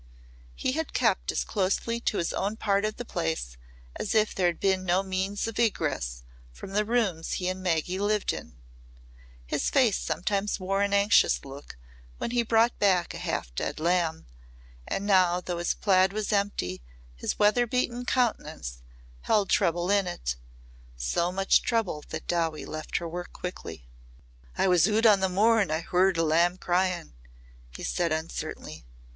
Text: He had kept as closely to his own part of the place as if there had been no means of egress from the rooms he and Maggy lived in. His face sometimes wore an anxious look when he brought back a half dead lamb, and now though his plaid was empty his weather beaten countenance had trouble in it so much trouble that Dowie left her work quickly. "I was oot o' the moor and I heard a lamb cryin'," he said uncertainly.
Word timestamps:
He 0.55 0.71
had 0.71 0.93
kept 0.93 1.31
as 1.31 1.43
closely 1.43 1.99
to 1.99 2.17
his 2.17 2.33
own 2.33 2.57
part 2.57 2.85
of 2.85 2.95
the 2.95 3.05
place 3.05 3.55
as 3.95 4.15
if 4.15 4.33
there 4.33 4.47
had 4.47 4.59
been 4.59 4.83
no 4.83 5.03
means 5.03 5.47
of 5.47 5.59
egress 5.59 6.23
from 6.51 6.71
the 6.71 6.83
rooms 6.85 7.33
he 7.33 7.47
and 7.49 7.61
Maggy 7.61 7.99
lived 7.99 8.33
in. 8.33 8.55
His 9.45 9.69
face 9.69 9.99
sometimes 9.99 10.59
wore 10.59 10.81
an 10.81 10.91
anxious 10.91 11.45
look 11.45 11.77
when 12.17 12.31
he 12.31 12.41
brought 12.41 12.79
back 12.79 13.13
a 13.13 13.19
half 13.19 13.53
dead 13.53 13.79
lamb, 13.79 14.25
and 14.87 15.05
now 15.05 15.39
though 15.39 15.59
his 15.59 15.75
plaid 15.75 16.13
was 16.13 16.33
empty 16.33 16.81
his 17.15 17.37
weather 17.37 17.67
beaten 17.67 18.03
countenance 18.03 18.81
had 19.19 19.49
trouble 19.49 19.91
in 19.91 20.07
it 20.07 20.35
so 20.97 21.31
much 21.31 21.61
trouble 21.61 22.03
that 22.09 22.25
Dowie 22.25 22.65
left 22.65 22.97
her 22.97 23.07
work 23.07 23.31
quickly. 23.33 23.87
"I 24.57 24.67
was 24.67 24.87
oot 24.87 25.05
o' 25.05 25.15
the 25.15 25.29
moor 25.29 25.59
and 25.59 25.71
I 25.71 25.81
heard 25.81 26.17
a 26.17 26.23
lamb 26.23 26.57
cryin'," 26.57 27.13
he 27.69 27.83
said 27.83 28.11
uncertainly. 28.11 28.83